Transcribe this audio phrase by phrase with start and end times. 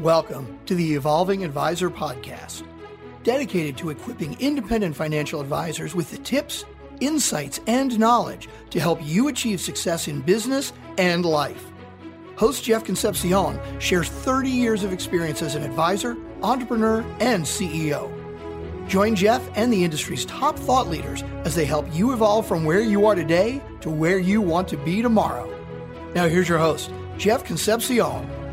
[0.00, 2.66] Welcome to the Evolving Advisor Podcast,
[3.22, 6.64] dedicated to equipping independent financial advisors with the tips,
[6.98, 11.64] insights, and knowledge to help you achieve success in business and life.
[12.34, 18.10] Host Jeff Concepcion shares 30 years of experience as an advisor, entrepreneur, and CEO.
[18.88, 22.80] Join Jeff and the industry's top thought leaders as they help you evolve from where
[22.80, 25.48] you are today to where you want to be tomorrow.
[26.16, 28.43] Now, here's your host, Jeff Concepcion.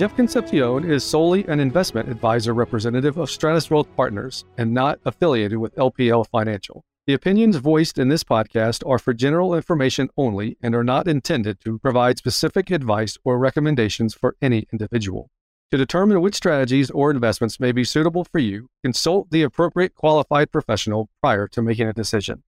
[0.00, 5.58] Jeff Concepcion is solely an investment advisor representative of Stratos Wealth Partners and not affiliated
[5.58, 6.82] with LPL Financial.
[7.06, 11.60] The opinions voiced in this podcast are for general information only and are not intended
[11.66, 15.28] to provide specific advice or recommendations for any individual.
[15.70, 20.50] To determine which strategies or investments may be suitable for you, consult the appropriate qualified
[20.50, 22.42] professional prior to making a decision.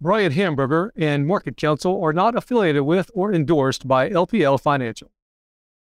[0.00, 5.10] Brian Hamburger and Market Counsel are not affiliated with or endorsed by LPL Financial.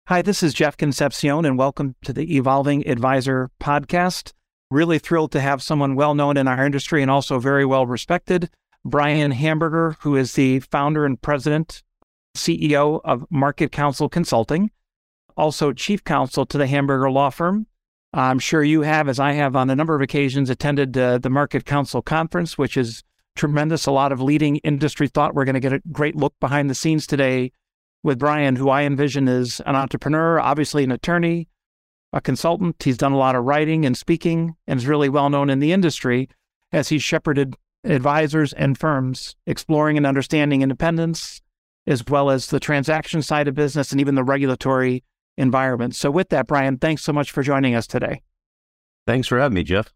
[0.08, 4.34] Hi, this is Jeff Concepcion, and welcome to the Evolving Advisor podcast.
[4.70, 8.51] Really thrilled to have someone well known in our industry and also very well respected,
[8.84, 11.82] Brian Hamburger, who is the founder and president,
[12.37, 14.70] CEO of Market Counsel Consulting,
[15.38, 17.66] also chief counsel to the Hamburger Law Firm.
[18.12, 21.30] I'm sure you have, as I have on a number of occasions, attended uh, the
[21.30, 23.02] Market Counsel Conference, which is
[23.36, 23.86] tremendous.
[23.86, 25.34] A lot of leading industry thought.
[25.34, 27.52] We're going to get a great look behind the scenes today
[28.05, 31.49] with Brian, who I envision is an entrepreneur, obviously an attorney,
[32.13, 32.80] a consultant.
[32.80, 35.73] He's done a lot of writing and speaking and is really well known in the
[35.73, 36.29] industry
[36.71, 41.41] as he's shepherded advisors and firms exploring and understanding independence,
[41.87, 45.02] as well as the transaction side of business and even the regulatory
[45.38, 45.97] environment.
[45.97, 48.23] So, with that, Brian, thanks so much for joining us today.
[49.07, 49.93] Thanks for having me, Jeff.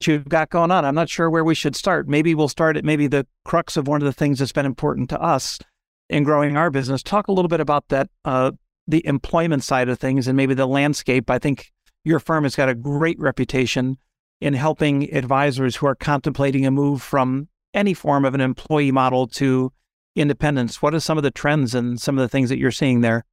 [0.00, 0.84] What you've got going on.
[0.84, 2.08] I'm not sure where we should start.
[2.08, 5.10] Maybe we'll start at maybe the crux of one of the things that's been important
[5.10, 5.58] to us
[6.08, 7.02] in growing our business.
[7.02, 8.52] Talk a little bit about that, uh,
[8.86, 11.30] the employment side of things, and maybe the landscape.
[11.30, 11.72] I think
[12.04, 13.98] your firm has got a great reputation
[14.40, 19.26] in helping advisors who are contemplating a move from any form of an employee model
[19.26, 19.72] to
[20.14, 20.80] independence.
[20.80, 23.24] What are some of the trends and some of the things that you're seeing there?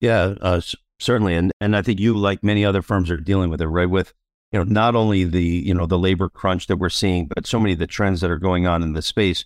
[0.00, 0.60] Yeah, uh,
[0.98, 3.88] certainly, and and I think you, like many other firms, are dealing with it, right?
[3.88, 4.12] With
[4.50, 7.60] you know not only the you know the labor crunch that we're seeing, but so
[7.60, 9.44] many of the trends that are going on in the space.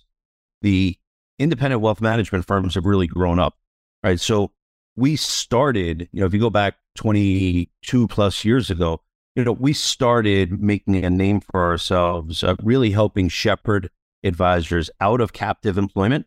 [0.61, 0.97] The
[1.39, 3.55] independent wealth management firms have really grown up,
[4.03, 4.19] right?
[4.19, 4.51] So
[4.95, 9.01] we started, you know, if you go back 22 plus years ago,
[9.35, 13.89] you know, we started making a name for ourselves, uh, really helping shepherd
[14.23, 16.25] advisors out of captive employment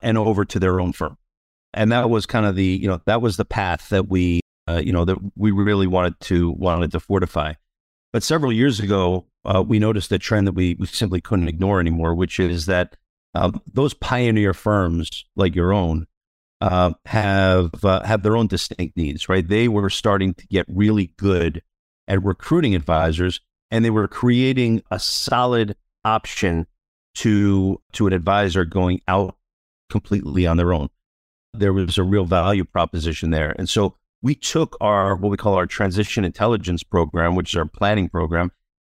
[0.00, 1.18] and over to their own firm.
[1.74, 4.80] And that was kind of the, you know, that was the path that we, uh,
[4.82, 7.52] you know, that we really wanted to wanted to fortify.
[8.12, 11.78] But several years ago, uh, we noticed a trend that we, we simply couldn't ignore
[11.78, 12.96] anymore, which is that
[13.36, 16.06] um, those pioneer firms like your own
[16.62, 19.46] uh, have uh, have their own distinct needs, right?
[19.46, 21.62] They were starting to get really good
[22.08, 26.66] at recruiting advisors, and they were creating a solid option
[27.16, 29.36] to to an advisor going out
[29.90, 30.88] completely on their own.
[31.52, 35.54] There was a real value proposition there, and so we took our what we call
[35.54, 38.50] our transition intelligence program, which is our planning program,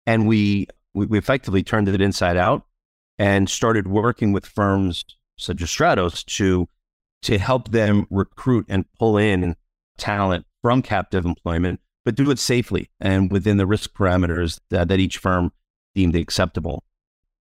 [0.05, 2.67] and we, we effectively turned it inside out
[3.19, 5.05] and started working with firms
[5.39, 6.69] such as Stratos to
[7.23, 9.57] to help them recruit and pull in
[9.99, 15.01] talent from captive employment, but do it safely and within the risk parameters that, that
[15.01, 15.51] each firm
[15.95, 16.85] deemed acceptable.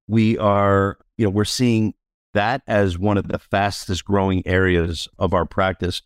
[0.07, 1.93] We are, you know, we're seeing
[2.33, 6.01] that as one of the fastest growing areas of our practice.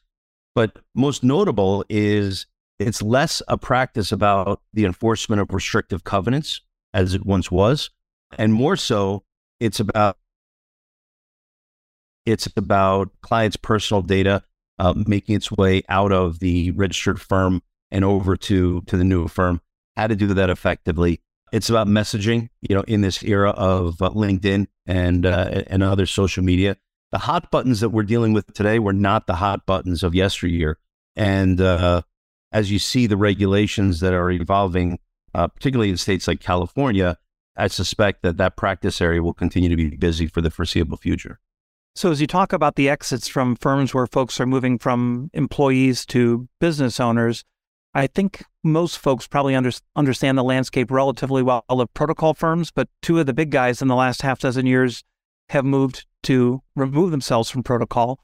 [0.55, 2.47] But most notable is
[2.79, 6.61] it's less a practice about the enforcement of restrictive covenants
[6.93, 7.89] as it once was,
[8.37, 9.23] and more so
[9.59, 10.17] it's about
[12.25, 14.43] it's about clients' personal data
[14.77, 17.61] uh, making its way out of the registered firm
[17.91, 19.61] and over to to the new firm.
[19.97, 21.21] How to do that effectively.
[21.51, 22.49] It's about messaging.
[22.61, 26.77] You know, in this era of uh, LinkedIn and uh, and other social media,
[27.11, 30.77] the hot buttons that we're dealing with today were not the hot buttons of yesteryear.
[31.15, 32.03] And uh,
[32.51, 34.99] as you see the regulations that are evolving,
[35.33, 37.17] uh, particularly in states like California,
[37.59, 41.39] I suspect that that practice area will continue to be busy for the foreseeable future.
[41.95, 46.05] So, as you talk about the exits from firms where folks are moving from employees
[46.07, 47.43] to business owners,
[47.93, 52.87] I think most folks probably under, understand the landscape relatively well of protocol firms, but
[53.01, 55.03] two of the big guys in the last half dozen years
[55.49, 58.19] have moved to remove themselves from protocol.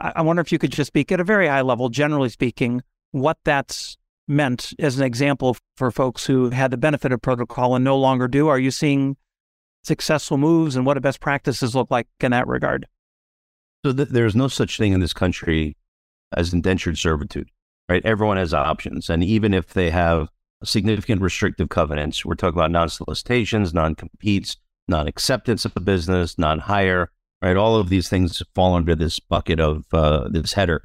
[0.00, 2.82] I, I wonder if you could just speak at a very high level, generally speaking,
[3.12, 7.84] what that's meant as an example for folks who had the benefit of protocol and
[7.84, 8.48] no longer do?
[8.48, 9.16] Are you seeing
[9.82, 12.86] successful moves and what do best practices look like in that regard?
[13.84, 15.76] So th- there's no such thing in this country
[16.34, 17.50] as indentured servitude.
[17.88, 18.04] right?
[18.04, 19.10] Everyone has options.
[19.10, 20.28] And even if they have
[20.64, 24.56] significant restrictive covenants, we're talking about non solicitations, non competes,
[24.88, 27.10] non acceptance of the business, non hire,
[27.42, 27.56] right?
[27.56, 30.82] All of these things fall under this bucket of uh, this header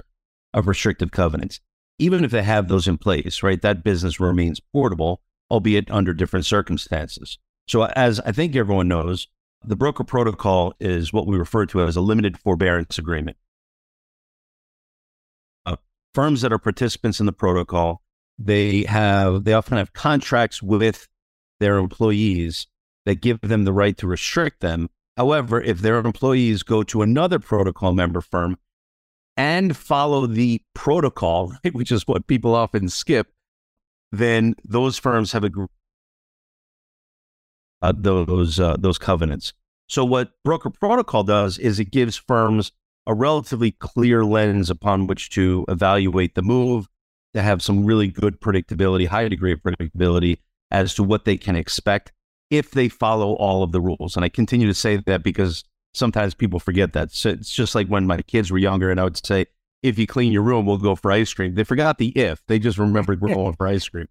[0.54, 1.62] of restrictive covenants.
[2.00, 6.46] Even if they have those in place, right, that business remains portable, albeit under different
[6.46, 7.38] circumstances.
[7.68, 9.28] So, as I think everyone knows,
[9.64, 13.38] the broker protocol is what we refer to as a limited forbearance agreement.
[15.66, 15.76] Uh,
[16.14, 18.02] firms that are participants in the protocol,
[18.38, 21.08] they have they often have contracts with
[21.60, 22.68] their employees
[23.06, 24.90] that give them the right to restrict them.
[25.18, 28.58] However, if their employees go to another protocol member firm
[29.40, 33.32] and follow the protocol, right, which is what people often skip,
[34.12, 35.70] then those firms have agreed
[37.82, 39.54] uh, those uh, those covenants.
[39.88, 42.74] So what broker protocol does is it gives firms
[43.08, 46.88] a relatively clear lens upon which to evaluate the move,
[47.34, 50.40] to have some really good predictability, high degree of predictability
[50.70, 52.12] as to what they can expect
[52.50, 54.18] if they follow all of the rules.
[54.18, 55.64] And I continue to say that because
[55.94, 57.12] sometimes people forget that.
[57.12, 59.46] So it's just like when my kids were younger and I would say,
[59.82, 61.56] if you clean your room, we'll go for ice cream.
[61.56, 62.46] They forgot the if.
[62.48, 64.08] They just remembered we're going for ice cream.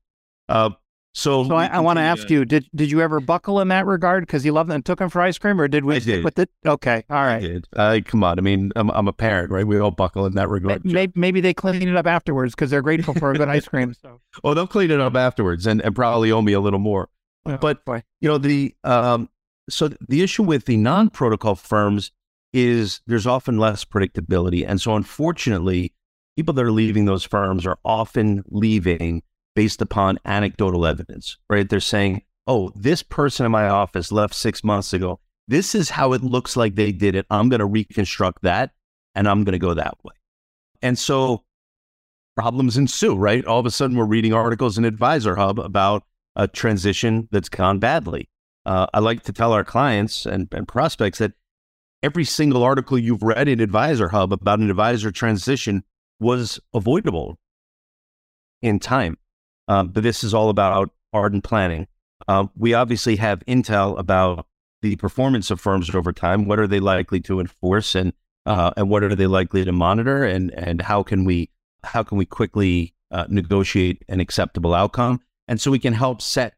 [0.48, 0.70] Uh,
[1.14, 3.86] so, so I, I want to ask you: Did did you ever buckle in that
[3.86, 5.98] regard because you loved them and took them for ice cream, or did we I
[5.98, 6.25] did.
[6.25, 6.48] with it?
[6.64, 7.36] Okay, all right.
[7.36, 7.69] I did.
[7.75, 8.38] Uh, come on.
[8.38, 9.66] I mean, I'm, I'm a parent, right?
[9.66, 10.84] We all buckle in that regard.
[10.84, 13.94] Maybe, maybe they clean it up afterwards because they're grateful for a good ice cream.
[14.02, 17.08] So, Oh, they'll clean it up afterwards and, and probably owe me a little more.
[17.46, 18.04] Oh, But boy.
[18.20, 19.28] you know the um,
[19.69, 22.11] so the issue with the non-protocol firms
[22.53, 25.93] is there's often less predictability, and so unfortunately,
[26.37, 29.23] people that are leaving those firms are often leaving
[29.55, 31.37] based upon anecdotal evidence.
[31.50, 31.69] Right?
[31.69, 35.20] They're saying, "Oh, this person in my office left six months ago.
[35.47, 37.26] This is how it looks like they did it.
[37.31, 38.71] I'm going to reconstruct that,
[39.14, 40.14] and I'm going to go that way."
[40.81, 41.44] And so
[42.37, 43.17] problems ensue.
[43.17, 43.44] Right?
[43.44, 46.05] All of a sudden, we're reading articles in Advisor Hub about
[46.37, 48.29] a transition that's gone badly.
[48.69, 51.32] Uh, I like to tell our clients and, and prospects that
[52.03, 55.85] every single article you've read in Advisor Hub about an advisor transition
[56.20, 57.38] was avoidable
[58.61, 59.17] in time.
[59.69, 61.87] Um, but this is all about ardent planning.
[62.29, 64.47] Uh, we obviously have intel about
[64.82, 66.44] the performance of firms over time.
[66.44, 68.12] What are they likely to enforce, and
[68.44, 71.49] uh, and what are they likely to monitor, and and how can we
[71.85, 75.23] how can we quickly uh, negotiate an acceptable outcome?
[75.47, 76.57] And so we can help set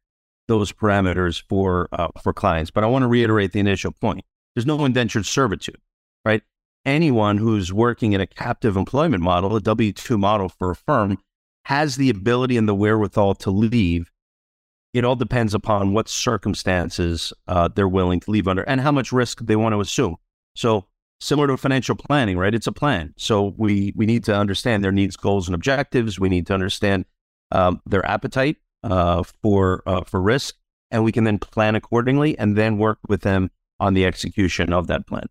[0.50, 2.70] those parameters for uh, for clients.
[2.70, 4.24] But I want to reiterate the initial point:
[4.54, 5.80] there's no indentured servitude,
[6.24, 6.42] right?
[6.84, 11.18] Anyone who's working in a captive employment model, a W two model for a firm,
[11.64, 14.10] has the ability and the wherewithal to leave.
[14.92, 19.12] It all depends upon what circumstances uh, they're willing to leave under and how much
[19.12, 20.16] risk they want to assume.
[20.56, 20.86] So
[21.20, 22.54] similar to financial planning, right?
[22.54, 23.14] It's a plan.
[23.16, 26.18] So we we need to understand their needs, goals, and objectives.
[26.18, 27.04] We need to understand
[27.52, 30.56] um, their appetite uh, for uh, for risk,
[30.90, 34.86] and we can then plan accordingly, and then work with them on the execution of
[34.88, 35.26] that plan.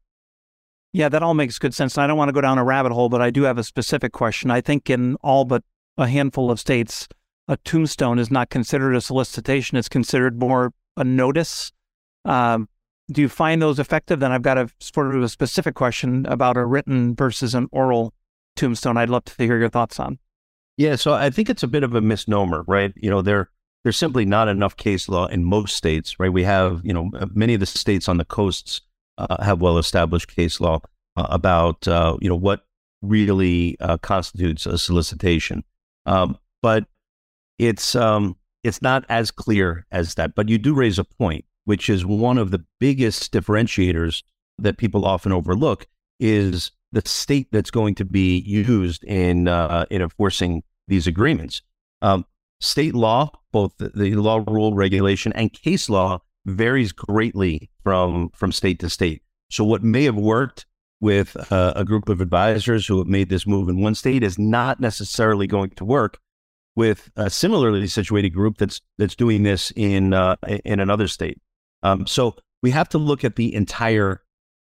[0.92, 1.98] Yeah, that all makes good sense.
[1.98, 4.12] I don't want to go down a rabbit hole, but I do have a specific
[4.12, 4.50] question.
[4.50, 5.63] I think in all but
[5.98, 7.07] a handful of states,
[7.48, 11.72] a tombstone is not considered a solicitation; it's considered more a notice.
[12.25, 12.69] Um,
[13.12, 14.19] do you find those effective?
[14.19, 18.13] Then I've got a sort of a specific question about a written versus an oral
[18.56, 18.98] tombstone.
[18.98, 20.19] I'd love to hear your thoughts on.
[20.80, 22.94] Yeah, so I think it's a bit of a misnomer, right?
[22.96, 23.50] You know, there
[23.84, 26.32] there's simply not enough case law in most states, right?
[26.32, 28.80] We have, you know, many of the states on the coasts
[29.18, 30.80] uh, have well established case law
[31.18, 32.65] uh, about, uh, you know, what
[33.01, 35.65] really uh, constitutes a solicitation.
[36.06, 36.86] Um, but
[37.58, 40.34] it's um, it's not as clear as that.
[40.34, 44.24] But you do raise a point, which is one of the biggest differentiators
[44.58, 45.88] that people often overlook
[46.22, 51.62] is the state that's going to be used in uh, in enforcing these agreements.
[52.01, 52.25] Um,
[52.60, 58.51] state law, both the, the law, rule, regulation, and case law, varies greatly from from
[58.51, 59.22] state to state.
[59.50, 60.65] So, what may have worked
[61.01, 64.38] with uh, a group of advisors who have made this move in one state is
[64.38, 66.19] not necessarily going to work
[66.75, 71.39] with a similarly situated group that's that's doing this in uh, in another state.
[71.84, 74.24] Um, so, we have to look at the entire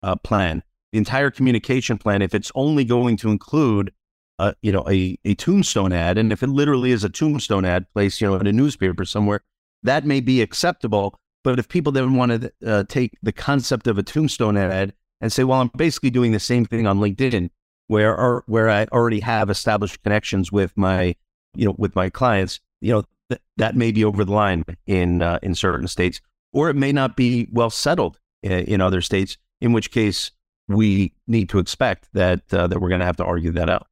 [0.03, 2.21] uh, plan, the entire communication plan.
[2.21, 3.91] If it's only going to include
[4.39, 7.85] uh, you know, a, a tombstone ad, and if it literally is a tombstone ad
[7.93, 9.41] placed, you know, in a newspaper somewhere,
[9.83, 11.19] that may be acceptable.
[11.43, 15.31] But if people then want to uh, take the concept of a tombstone ad and
[15.31, 17.49] say, well, I'm basically doing the same thing on LinkedIn,
[17.87, 21.15] where or, where I already have established connections with my,
[21.55, 25.21] you know, with my clients, you know, th- that may be over the line in
[25.21, 26.19] uh, in certain states,
[26.51, 29.37] or it may not be well settled in, in other states.
[29.61, 30.31] In which case,
[30.67, 33.87] we need to expect that uh, that we're going to have to argue that out.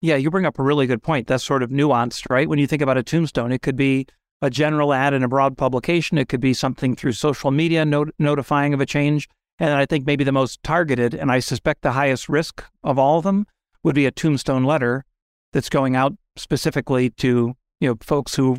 [0.00, 1.26] Yeah, you bring up a really good point.
[1.26, 2.48] That's sort of nuanced, right?
[2.48, 4.06] When you think about a tombstone, it could be
[4.42, 6.16] a general ad in a broad publication.
[6.16, 9.28] It could be something through social media not- notifying of a change.
[9.58, 13.18] And I think maybe the most targeted, and I suspect the highest risk of all
[13.18, 13.46] of them,
[13.82, 15.04] would be a tombstone letter
[15.52, 18.58] that's going out specifically to you know folks who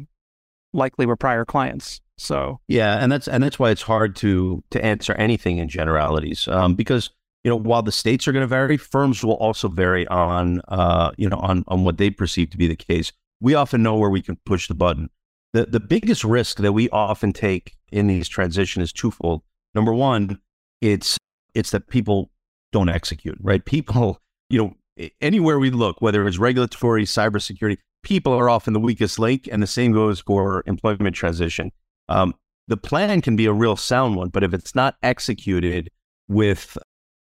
[0.74, 2.02] likely were prior clients.
[2.18, 6.48] So yeah, and that's and that's why it's hard to to answer anything in generalities
[6.48, 7.10] um, because
[7.44, 11.12] you know while the states are going to vary, firms will also vary on uh,
[11.18, 13.12] you know on on what they perceive to be the case.
[13.40, 15.10] We often know where we can push the button.
[15.54, 19.42] The the biggest risk that we often take in these transitions is twofold.
[19.74, 20.40] Number one,
[20.82, 21.18] it's
[21.54, 22.32] it's that people
[22.72, 23.64] don't execute, right?
[23.66, 24.58] People, you
[24.98, 29.62] know, anywhere we look, whether it's regulatory, cybersecurity, people are often the weakest link, and
[29.62, 31.72] the same goes for employment transition.
[32.08, 32.34] Um,
[32.68, 35.90] the plan can be a real sound one, but if it's not executed
[36.28, 36.78] with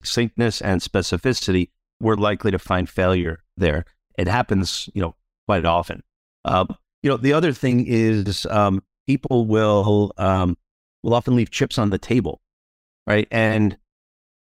[0.02, 3.86] succinctness and specificity, we're likely to find failure there.
[4.18, 5.16] It happens, you know,
[5.48, 6.04] quite often.
[6.44, 6.66] Uh,
[7.04, 10.58] you know, the other thing is um, people will um,
[11.04, 12.42] will often leave chips on the table,
[13.08, 13.28] right?
[13.32, 13.78] And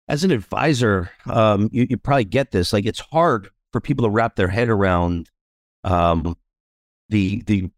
[0.09, 2.73] as an advisor, um, you, you, probably get this.
[2.73, 5.31] Like, it's hard for people to wrap their head around
[5.85, 6.37] um,
[7.09, 7.71] the the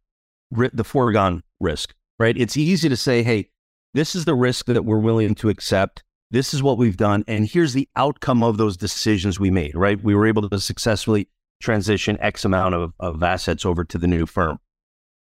[0.51, 2.37] the foregone risk, right?
[2.37, 3.51] It's easy to say, "Hey,
[3.95, 6.03] this is the risk that we're willing to accept.
[6.35, 10.03] This is what we've done, and here's the outcome of those decisions we made." Right?
[10.03, 11.29] We were able to successfully
[11.61, 14.59] transition X amount of, of assets over to the new firm.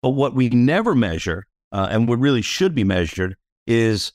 [0.02, 3.34] But what we never measure, uh, and what really should be measured,
[3.66, 4.12] is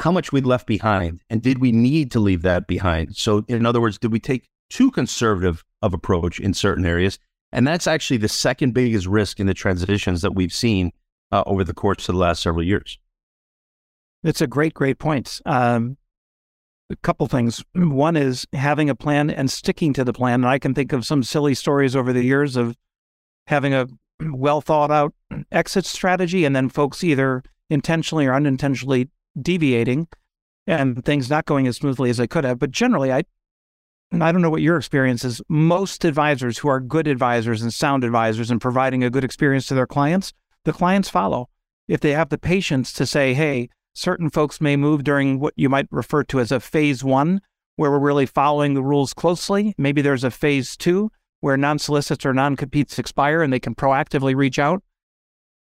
[0.00, 3.14] how much we left behind, and did we need to leave that behind?
[3.14, 7.18] So, in other words, did we take too conservative of approach in certain areas?
[7.52, 10.92] And that's actually the second biggest risk in the transitions that we've seen
[11.30, 12.98] uh, over the course of the last several years.
[14.24, 15.40] It's a great, great point.
[15.44, 15.98] Um,
[16.90, 17.64] a couple things.
[17.74, 20.40] One is having a plan and sticking to the plan.
[20.40, 22.76] And I can think of some silly stories over the years of
[23.46, 23.86] having a
[24.20, 25.14] well thought out
[25.50, 29.08] exit strategy and then folks either intentionally or unintentionally
[29.40, 30.06] deviating
[30.66, 32.58] and things not going as smoothly as they could have.
[32.58, 33.24] But generally, I
[34.20, 35.40] I don't know what your experience is.
[35.48, 39.74] Most advisors who are good advisors and sound advisors and providing a good experience to
[39.74, 40.34] their clients,
[40.64, 41.48] the clients follow.
[41.88, 45.68] If they have the patience to say, hey, certain folks may move during what you
[45.68, 47.40] might refer to as a phase one,
[47.76, 49.74] where we're really following the rules closely.
[49.78, 53.74] Maybe there's a phase two where non solicits or non competes expire and they can
[53.74, 54.82] proactively reach out.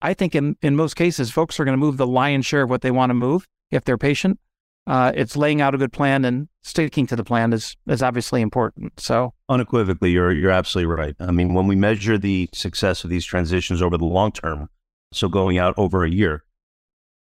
[0.01, 2.69] I think in, in most cases, folks are going to move the lion's share of
[2.69, 4.39] what they want to move if they're patient
[4.87, 8.41] uh, it's laying out a good plan and sticking to the plan is is obviously
[8.41, 8.99] important.
[8.99, 11.15] So unequivocally, you're you're absolutely right.
[11.19, 14.69] I mean, when we measure the success of these transitions over the long term,
[15.13, 16.43] so going out over a year,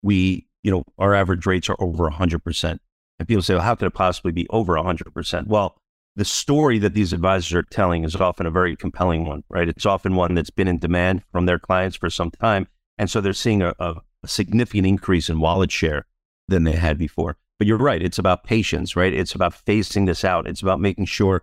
[0.02, 2.80] we you know our average rates are over hundred percent.
[3.18, 5.48] And people say, well, how could it possibly be over hundred percent?
[5.48, 5.76] Well,
[6.16, 9.68] the story that these advisors are telling is often a very compelling one, right?
[9.68, 13.20] It's often one that's been in demand from their clients for some time, and so
[13.20, 13.96] they're seeing a, a
[14.26, 16.06] significant increase in wallet share
[16.48, 17.36] than they had before.
[17.58, 18.02] But you're right.
[18.02, 19.12] It's about patience, right?
[19.12, 20.46] It's about phasing this out.
[20.46, 21.42] It's about making sure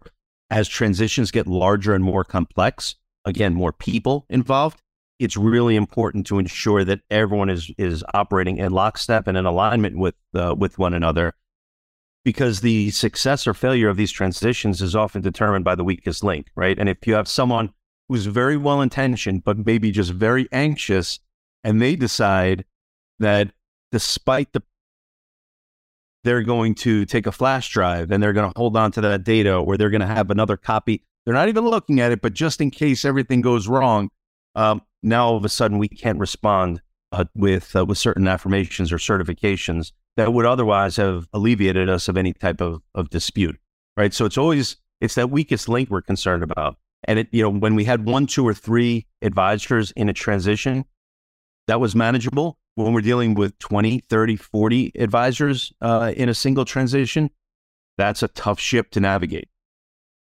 [0.50, 2.96] as transitions get larger and more complex,
[3.26, 4.82] again, more people involved,
[5.20, 9.98] it's really important to ensure that everyone is is operating in lockstep and in alignment
[9.98, 11.34] with uh, with one another,
[12.24, 16.48] because the success or failure of these transitions is often determined by the weakest link,
[16.56, 16.78] right?
[16.78, 17.72] And if you have someone
[18.10, 21.20] who's very well intentioned but maybe just very anxious,
[21.64, 22.66] and they decide
[23.20, 23.52] that
[23.92, 24.62] despite the
[26.24, 29.24] they're going to take a flash drive and they're going to hold on to that
[29.24, 31.04] data or they're going to have another copy.
[31.24, 34.10] They're not even looking at it, but just in case everything goes wrong,
[34.56, 36.82] um, now all of a sudden we can't respond
[37.12, 42.18] uh, with uh, with certain affirmations or certifications that would otherwise have alleviated us of
[42.18, 43.58] any type of, of dispute,
[43.98, 44.14] right?
[44.14, 46.78] So it's always it's that weakest link we're concerned about.
[47.08, 50.86] And it, you know, when we had one, two, or three advisors in a transition,
[51.68, 56.66] that was manageable when we're dealing with 20, 30, 40 advisors uh, in a single
[56.66, 57.30] transition,
[57.98, 59.48] that's a tough ship to navigate.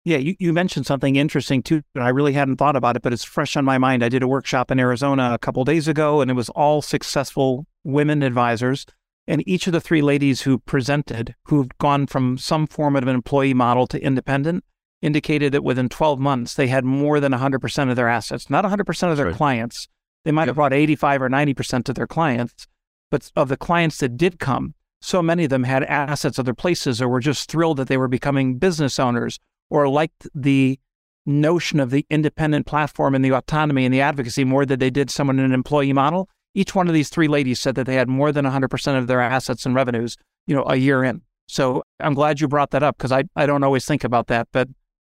[0.05, 1.83] Yeah, you, you mentioned something interesting too.
[1.95, 4.03] and I really hadn't thought about it, but it's fresh on my mind.
[4.03, 7.67] I did a workshop in Arizona a couple days ago, and it was all successful
[7.85, 8.87] women advisors.
[9.27, 13.15] And each of the three ladies who presented, who've gone from some form of an
[13.15, 14.65] employee model to independent,
[15.03, 19.11] indicated that within 12 months, they had more than 100% of their assets, not 100%
[19.11, 19.35] of their right.
[19.35, 19.89] clients,
[20.25, 22.67] they might have brought 85 or 90% to their clients,
[23.11, 27.01] but of the clients that did come, so many of them had assets other places
[27.01, 29.39] or were just thrilled that they were becoming business owners
[29.71, 30.79] or liked the
[31.27, 35.11] notion of the independent platform and the autonomy and the advocacy more than they did
[35.11, 36.29] someone in an employee model.
[36.55, 39.21] Each one of these three ladies said that they had more than 100% of their
[39.21, 41.23] assets and revenues, you know, a year in.
[41.49, 44.49] So I'm glad you brought that up because I, I don't always think about that,
[44.53, 44.69] but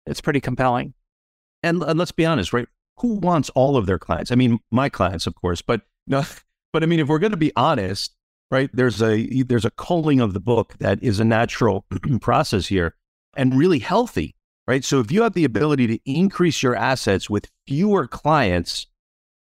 [0.07, 0.95] it's pretty compelling.
[1.63, 2.67] And, and let's be honest, right?
[2.99, 4.33] Who wants all of their clients?
[4.33, 6.25] I mean, my clients, of course, but no,
[6.73, 8.15] but I mean, if we're going to be honest,
[8.51, 8.71] right?
[8.73, 11.85] There's a there's a culling of the book that is a natural
[12.21, 12.95] process here
[13.37, 14.35] and really healthy,
[14.69, 14.85] right?
[14.85, 18.87] So if you have the ability to increase your assets with fewer clients,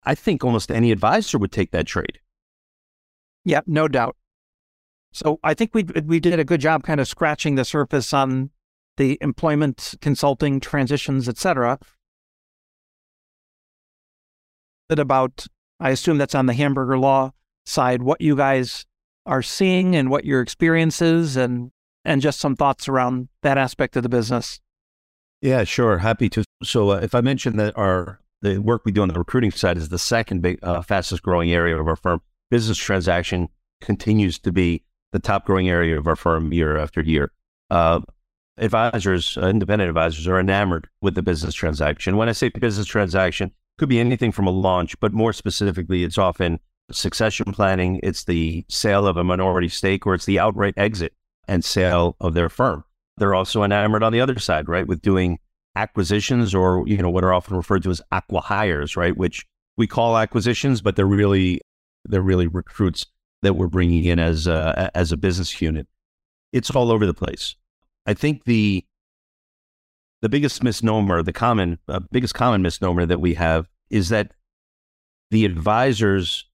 [0.03, 2.19] I think almost any advisor would take that trade.
[3.43, 4.15] Yeah, no doubt.
[5.12, 8.51] So I think we we did a good job kind of scratching the surface on
[8.96, 11.77] the employment consulting transitions, et cetera.
[14.89, 15.46] Bit about,
[15.79, 17.31] I assume that's on the hamburger law
[17.65, 18.86] side, what you guys
[19.25, 21.72] are seeing and what your experience is and
[22.05, 24.62] and just some thoughts around that aspect of the business.
[25.41, 26.00] Yeah, sure.
[26.00, 26.44] Happy to.
[26.63, 29.77] So, uh, if I mentioned that our the work we do on the recruiting side
[29.77, 33.50] is the second big, uh, fastest growing area of our firm, business transaction
[33.82, 37.32] continues to be the top growing area of our firm year after year.
[37.70, 38.01] Uh,
[38.58, 42.17] advisors, uh, independent advisors, are enamored with the business transaction.
[42.17, 46.17] When I say business transaction, could be anything from a launch, but more specifically, it's
[46.17, 46.60] often
[46.91, 51.13] succession planning, it's the sale of a minority stake, or it's the outright exit
[51.48, 52.84] and sale of their firm.
[53.17, 55.39] They're also enamored on the other side, right, with doing
[55.75, 59.45] acquisitions or you know what are often referred to as acqui-hires, right, which
[59.77, 61.62] we call acquisitions, but they're really
[62.05, 63.05] they're really recruits
[63.41, 65.88] that we're bringing in as a, as a business unit.
[66.51, 67.55] It's all over the place.
[68.05, 68.83] I think the
[70.21, 74.31] the biggest misnomer, the common uh, biggest common misnomer that we have is that
[75.29, 76.45] the advisors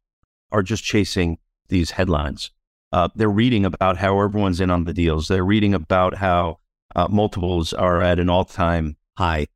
[0.51, 1.37] are just chasing
[1.69, 2.51] these headlines.
[2.93, 5.27] Uh, they're reading about how everyone's in on the deals.
[5.27, 6.59] They're reading about how
[6.95, 9.47] uh, multiples are at an all time high.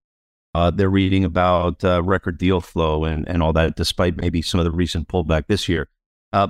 [0.55, 4.59] Uh, they're reading about uh, record deal flow and, and all that, despite maybe some
[4.59, 5.87] of the recent pullback this year.
[6.33, 6.47] Uh,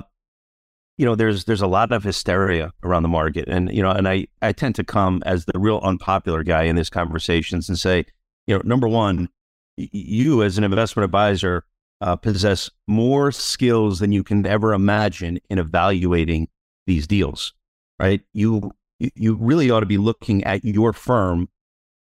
[0.97, 4.07] you know, there's there's a lot of hysteria around the market, and you know, and
[4.07, 8.05] I I tend to come as the real unpopular guy in these conversations and say,
[8.47, 9.27] you know, number one,
[9.75, 11.65] you as an investment advisor
[11.99, 16.47] uh, possess more skills than you can ever imagine in evaluating
[16.87, 17.53] these deals,
[17.99, 18.21] right?
[18.33, 21.49] You you really ought to be looking at your firm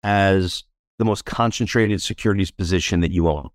[0.03, 0.63] as
[0.97, 3.49] the most concentrated securities position that you own.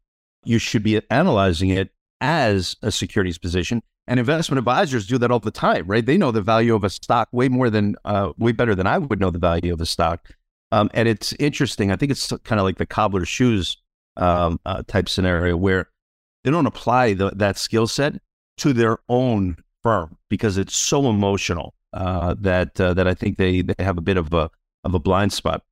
[0.44, 1.90] You should be analyzing it
[2.20, 3.82] as a securities position.
[4.06, 6.04] And investment advisors do that all the time, right?
[6.04, 8.98] They know the value of a stock way more than, uh, way better than I
[8.98, 10.28] would know the value of a stock.
[10.72, 11.90] Um, and it's interesting.
[11.90, 13.76] I think it's kind of like the cobbler's shoes
[14.16, 15.88] um, uh, type scenario where
[16.44, 18.14] they don't apply the, that skill set
[18.58, 23.62] to their own firm because it's so emotional uh, that uh, that I think they
[23.62, 24.50] they have a bit of a
[24.84, 25.62] of a blind spot.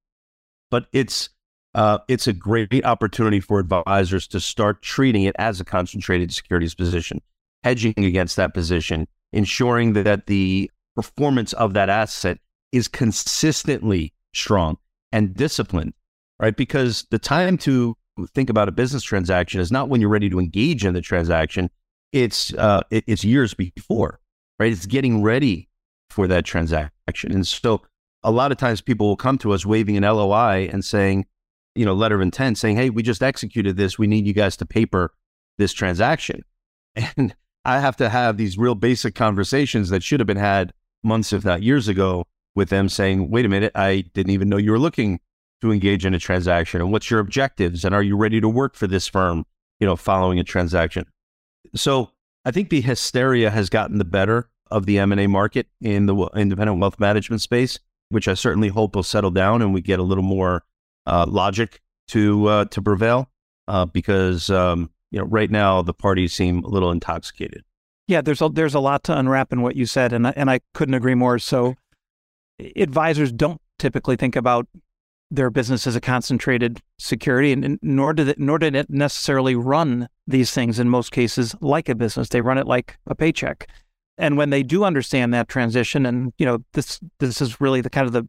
[0.71, 1.31] But it's
[1.75, 6.75] uh, it's a great opportunity for advisors to start treating it as a concentrated securities
[6.75, 7.21] position,
[7.63, 12.39] hedging against that position, ensuring that the performance of that asset
[12.73, 14.77] is consistently strong
[15.13, 15.95] and disciplined,
[16.41, 16.57] right?
[16.57, 17.97] Because the time to
[18.35, 21.71] think about a business transaction is not when you're ready to engage in the transaction
[22.13, 24.21] it's uh, it, it's years before,
[24.59, 24.73] right?
[24.73, 25.69] It's getting ready
[26.11, 27.83] for that transaction, and so
[28.23, 31.27] a lot of times people will come to us waving an LOI and saying,
[31.75, 33.99] you know, letter of intent, saying, "Hey, we just executed this.
[33.99, 35.13] We need you guys to paper
[35.59, 36.43] this transaction,"
[37.17, 40.73] and I have to have these real basic conversations that should have been had
[41.05, 44.57] months, if not years ago, with them saying, "Wait a minute, I didn't even know
[44.57, 45.21] you were looking."
[45.61, 48.77] To engage in a transaction, and what's your objectives, and are you ready to work
[48.77, 49.45] for this firm?
[49.81, 51.05] You know, following a transaction.
[51.75, 52.11] So
[52.45, 56.79] I think the hysteria has gotten the better of the M&A market in the independent
[56.79, 57.79] wealth management space,
[58.11, 60.65] which I certainly hope will settle down and we get a little more
[61.07, 63.31] uh, logic to uh, to prevail.
[63.69, 67.63] Uh, because um, you know right now the parties seem a little intoxicated.
[68.07, 70.61] Yeah, there's a there's a lot to unwrap in what you said, and and I
[70.73, 71.39] couldn't agree more.
[71.39, 71.75] So
[72.77, 74.67] advisors don't typically think about
[75.31, 80.09] their business as a concentrated security, and, nor did it, nor did it necessarily run
[80.27, 82.29] these things in most cases like a business.
[82.29, 83.69] They run it like a paycheck.
[84.17, 87.91] And when they do understand that transition, and you know this this is really the
[87.91, 88.29] kind of the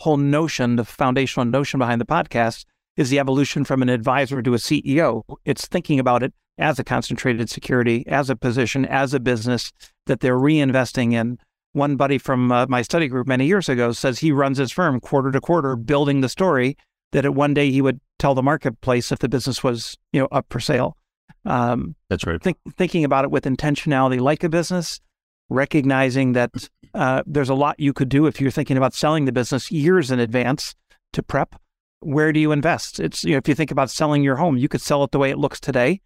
[0.00, 2.64] whole notion, the foundational notion behind the podcast
[2.96, 5.22] is the evolution from an advisor to a CEO.
[5.44, 9.72] It's thinking about it as a concentrated security, as a position, as a business
[10.06, 11.38] that they're reinvesting in
[11.72, 15.00] one buddy from uh, my study group many years ago says he runs his firm
[15.00, 16.76] quarter to quarter, building the story
[17.12, 20.28] that at one day he would tell the marketplace if the business was you know
[20.32, 20.96] up for sale.
[21.44, 22.40] Um, That's right.
[22.40, 25.00] Think, thinking about it with intentionality, like a business,
[25.48, 26.50] recognizing that
[26.94, 30.10] uh, there's a lot you could do if you're thinking about selling the business years
[30.10, 30.74] in advance
[31.14, 31.56] to prep.
[32.00, 33.00] Where do you invest?
[33.00, 35.18] It's you know if you think about selling your home, you could sell it the
[35.18, 36.00] way it looks today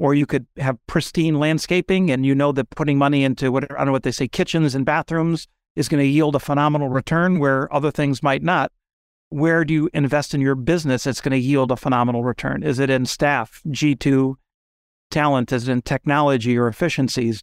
[0.00, 3.76] or you could have pristine landscaping and you know that putting money into what I
[3.76, 7.38] don't know what they say kitchens and bathrooms is going to yield a phenomenal return
[7.38, 8.72] where other things might not.
[9.30, 12.62] where do you invest in your business that's going to yield a phenomenal return?
[12.62, 14.34] Is it in staff, G2
[15.10, 15.52] talent?
[15.52, 17.42] Is it in technology or efficiencies?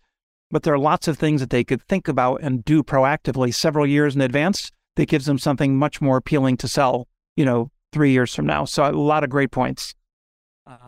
[0.52, 3.86] But there are lots of things that they could think about and do proactively several
[3.86, 8.12] years in advance that gives them something much more appealing to sell, you know, three
[8.12, 8.66] years from now.
[8.66, 9.94] So a lot of great points.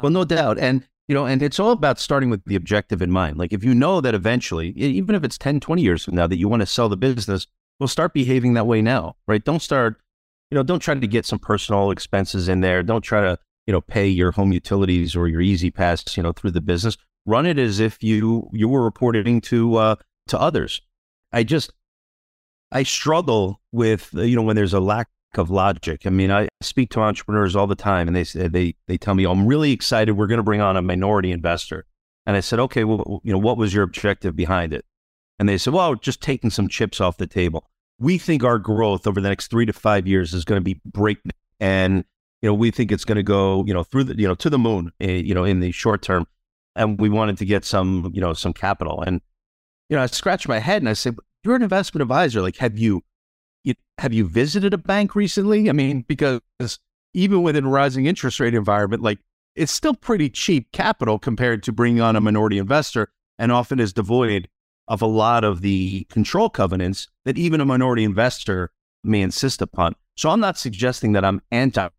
[0.02, 0.58] Well, no doubt.
[0.60, 3.38] And, you know, and it's all about starting with the objective in mind.
[3.38, 6.38] Like if you know that eventually, even if it's 10, 20 years from now that
[6.38, 7.48] you want to sell the business,
[7.80, 9.44] well, start behaving that way now, right?
[9.44, 10.00] Don't start,
[10.52, 12.84] you know, don't try to get some personal expenses in there.
[12.84, 16.52] Don't try to, you know, pay your home utilities or your E-ZPass, you know, through
[16.52, 16.96] the business.
[17.26, 19.96] Run it as if you you were reporting to uh,
[20.28, 20.80] to others.
[21.34, 21.74] I just
[22.72, 26.06] I struggle with you know when there's a lack of logic.
[26.06, 29.16] I mean, I speak to entrepreneurs all the time, and they say they they tell
[29.16, 30.14] me, oh, "I'm really excited.
[30.14, 31.86] We're going to bring on a minority investor."
[32.26, 34.86] And I said, "Okay, well, you know, what was your objective behind it?"
[35.38, 39.06] And they said, "Well, just taking some chips off the table." We think our growth
[39.06, 42.06] over the next three to five years is going to be breakneck, and
[42.42, 44.50] you know, we think it's going to go, you know, through the, you know, to
[44.50, 46.26] the moon, eh, you know, in the short term.
[46.76, 49.02] And we wanted to get some, you know, some capital.
[49.02, 49.22] And
[49.90, 52.42] you know, I scratched my head and I said, "You're an investment advisor.
[52.42, 53.04] Like, have you
[53.64, 55.70] you, have you visited a bank recently?
[55.70, 56.42] I mean, because
[57.14, 59.20] even within a rising interest rate environment, like
[59.56, 63.94] it's still pretty cheap capital compared to bringing on a minority investor and often is
[63.94, 64.48] devoid
[64.88, 68.72] of a lot of the control covenants that even a minority investor
[69.04, 69.96] may insist upon.
[70.18, 71.90] So I'm not suggesting that I'm anti,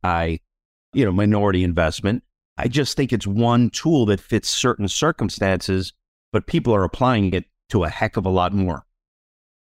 [0.92, 2.22] you know, minority investment.
[2.58, 5.92] I just think it's one tool that fits certain circumstances,
[6.32, 8.84] but people are applying it to a heck of a lot more.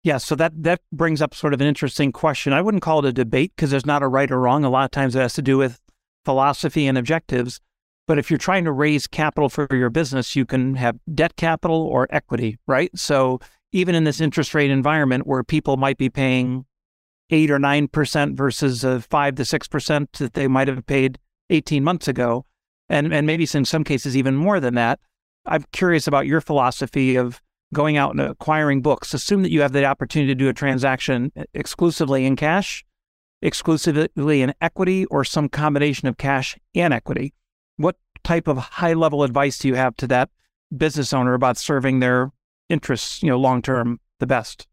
[0.07, 2.53] Yeah, so that that brings up sort of an interesting question.
[2.53, 4.63] I wouldn't call it a debate because there's not a right or wrong.
[4.63, 5.81] A lot of times it has to do with
[6.25, 7.59] philosophy and objectives.
[8.07, 11.83] But if you're trying to raise capital for your business, you can have debt capital
[11.83, 12.97] or equity, right?
[12.97, 13.41] So
[13.73, 16.67] even in this interest rate environment where people might be paying
[17.31, 21.19] eight or nine percent versus a five to six percent that they might have paid
[21.51, 22.47] 18 months ago,
[22.89, 25.01] and and maybe in some cases even more than that.
[25.47, 27.43] I'm curious about your philosophy of
[27.77, 31.31] going out and acquiring books, assume that you have the opportunity to do a transaction
[31.53, 32.83] exclusively in cash,
[33.43, 37.35] exclusively in equity, or some combination of cash and equity.
[37.77, 40.31] What type of high level advice do you have to that
[40.75, 42.33] business owner about serving their
[42.71, 44.67] interests, you know, long term the best?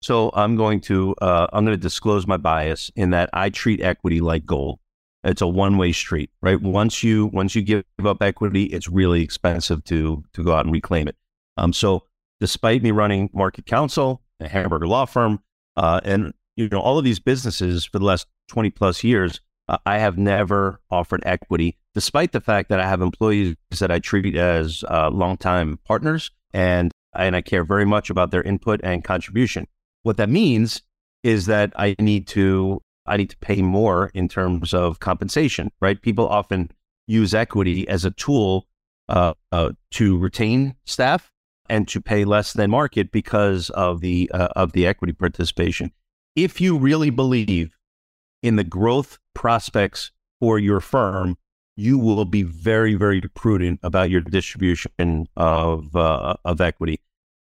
[0.00, 3.82] So I'm going to uh, I'm going to disclose my bias in that I treat
[3.82, 4.78] equity like gold.
[5.24, 6.60] It's a one way street, right?
[6.60, 10.72] Once you once you give up equity, it's really expensive to to go out and
[10.72, 11.16] reclaim it.
[11.56, 12.04] Um, so
[12.40, 15.40] despite me running Market Counsel, a Hamburger law firm,
[15.76, 19.78] uh, and you know all of these businesses for the last 20 plus years, uh,
[19.86, 24.36] I have never offered equity, despite the fact that I have employees that I treat
[24.36, 29.66] as uh, longtime partners, and and I care very much about their input and contribution.
[30.02, 30.82] What that means
[31.22, 35.70] is that I need to I need to pay more in terms of compensation.
[35.80, 36.00] Right?
[36.00, 36.70] People often
[37.06, 38.66] use equity as a tool
[39.08, 41.31] uh, uh, to retain staff
[41.72, 45.90] and to pay less than market because of the uh, of the equity participation.
[46.36, 47.74] If you really believe
[48.42, 51.38] in the growth prospects for your firm,
[51.74, 57.00] you will be very very prudent about your distribution of uh, of equity.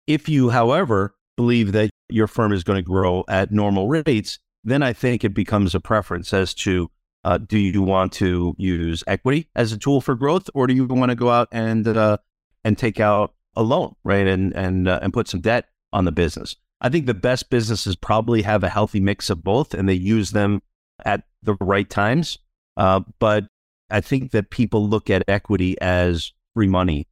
[0.07, 4.81] If you, however, believe that your firm is going to grow at normal rates, then
[4.81, 6.89] I think it becomes a preference as to
[7.23, 10.85] uh, do you want to use equity as a tool for growth, or do you
[10.85, 12.17] want to go out and uh,
[12.63, 14.27] and take out a loan, right?
[14.27, 16.55] And and uh, and put some debt on the business.
[16.81, 20.31] I think the best businesses probably have a healthy mix of both, and they use
[20.31, 20.61] them
[21.03, 22.37] at the right times.
[22.77, 23.45] Uh, but
[23.89, 27.07] I think that people look at equity as free money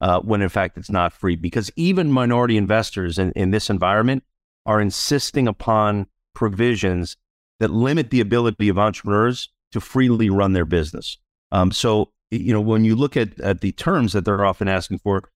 [0.00, 4.24] uh, when in fact it's not free, because even minority investors in, in this environment
[4.66, 7.16] are insisting upon provisions
[7.60, 11.18] that limit the ability of entrepreneurs to freely run their business.
[11.50, 14.98] Um, so, you know, when you look at, at the terms that they're often asking
[14.98, 15.30] for,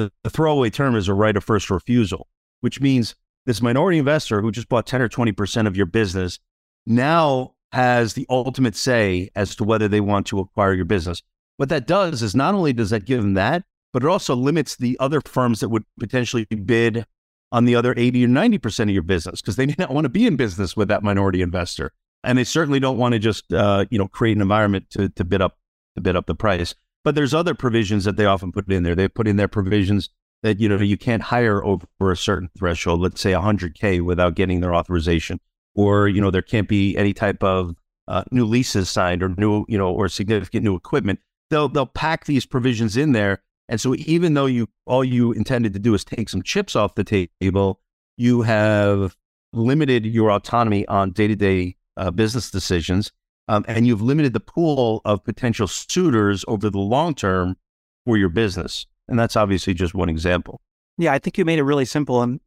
[0.00, 2.26] the, the throwaway term is a right of first refusal,
[2.60, 3.14] which means
[3.46, 6.38] this minority investor who just bought 10 or 20% of your business
[6.86, 11.22] now has the ultimate say as to whether they want to acquire your business.
[11.56, 14.76] What that does is not only does that give them that, but it also limits
[14.76, 17.04] the other firms that would potentially bid
[17.52, 20.08] on the other 80 or 90% of your business because they may not want to
[20.08, 21.92] be in business with that minority investor.
[22.22, 25.24] And they certainly don't want to just, uh, you know, create an environment to, to
[25.24, 25.56] bid up,
[25.96, 26.74] to bid up the price.
[27.02, 28.94] But there's other provisions that they often put in there.
[28.94, 30.10] They put in their provisions
[30.42, 34.60] that you know you can't hire over a certain threshold, let's say 100k, without getting
[34.60, 35.40] their authorization,
[35.74, 37.74] or you know there can't be any type of
[38.08, 41.20] uh, new leases signed or new you know or significant new equipment.
[41.50, 45.72] They'll they'll pack these provisions in there, and so even though you all you intended
[45.74, 47.80] to do is take some chips off the table,
[48.16, 49.16] you have
[49.52, 51.76] limited your autonomy on day to day
[52.14, 53.12] business decisions,
[53.50, 57.56] um, and you've limited the pool of potential suitors over the long term
[58.04, 58.86] for your business.
[59.08, 60.60] And that's obviously just one example.
[60.98, 62.22] Yeah, I think you made it really simple.
[62.22, 62.38] And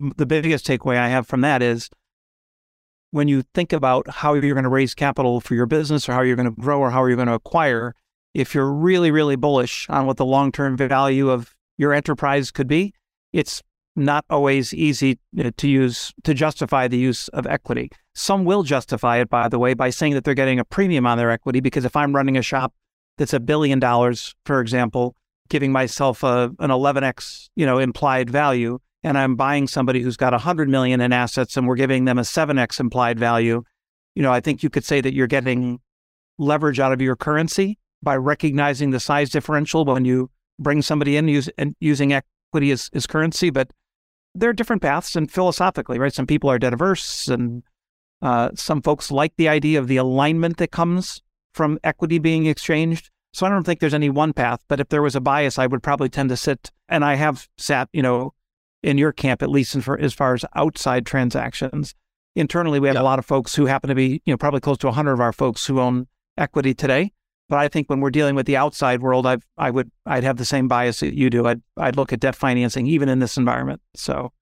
[0.00, 1.88] the biggest takeaway I have from that is
[3.12, 6.22] when you think about how you're going to raise capital for your business or how
[6.22, 7.94] you're going to grow or how you're going to acquire,
[8.34, 12.66] if you're really, really bullish on what the long term value of your enterprise could
[12.66, 12.92] be,
[13.32, 13.62] it's
[13.94, 17.88] not always easy uh, to use to justify the use of equity.
[18.14, 21.18] Some will justify it, by the way, by saying that they're getting a premium on
[21.18, 21.60] their equity.
[21.60, 22.72] Because if I'm running a shop
[23.18, 25.16] that's a billion dollars, for example,
[25.48, 30.32] giving myself a, an 11x, you know, implied value, and I'm buying somebody who's got
[30.32, 33.62] 100 million in assets and we're giving them a 7x implied value,
[34.14, 35.80] you know, I think you could say that you're getting
[36.38, 41.28] leverage out of your currency by recognizing the size differential when you bring somebody in
[41.28, 43.50] use, and using equity as, as currency.
[43.50, 43.70] But
[44.34, 46.12] there are different paths and philosophically, right?
[46.12, 47.62] Some people are debt averse and
[48.22, 51.22] uh, some folks like the idea of the alignment that comes
[51.52, 53.10] from equity being exchanged.
[53.32, 55.66] So I don't think there's any one path, but if there was a bias, I
[55.66, 58.32] would probably tend to sit, and I have sat, you know,
[58.82, 61.94] in your camp, at least for, as far as outside transactions.
[62.36, 64.78] Internally, we have a lot of folks who happen to be, you know, probably close
[64.78, 67.12] to 100 of our folks who own equity today.
[67.48, 70.38] But I think when we're dealing with the outside world, I I would I'd have
[70.38, 71.46] the same bias that you do.
[71.46, 73.82] I'd I'd look at debt financing even in this environment.
[73.94, 74.32] So,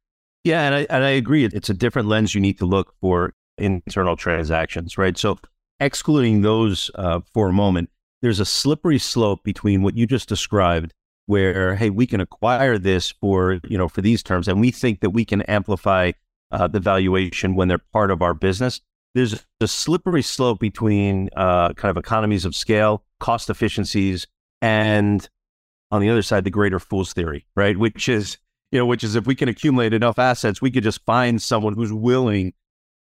[0.45, 1.45] yeah, and I and I agree.
[1.45, 5.17] It's a different lens you need to look for internal transactions, right?
[5.17, 5.39] So,
[5.81, 7.91] excluding those uh, for a moment,
[8.23, 10.95] there's a slippery slope between what you just described
[11.27, 15.01] where hey we can acquire this for you know for these terms and we think
[15.01, 16.11] that we can amplify
[16.51, 18.81] uh, the valuation when they're part of our business
[19.15, 24.27] there's a slippery slope between uh, kind of economies of scale cost efficiencies
[24.61, 25.29] and
[25.91, 28.37] on the other side the greater fools theory right which is
[28.73, 31.75] you know which is if we can accumulate enough assets we could just find someone
[31.75, 32.53] who's willing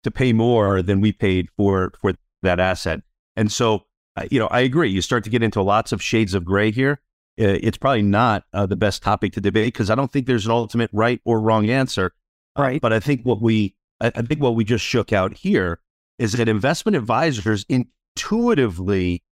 [0.05, 3.01] to pay more than we paid for for that asset
[3.37, 3.85] and so
[4.17, 6.71] uh, you know i agree you start to get into lots of shades of gray
[6.71, 7.01] here
[7.41, 10.47] uh, it's probably not uh, the best topic to debate because I don't think there's
[10.47, 12.13] an ultimate right or wrong answer.
[12.59, 12.77] Uh, right.
[12.77, 15.81] Uh, but I think what we I, I think what we just shook out here
[16.19, 19.23] is that investment advisors intuitively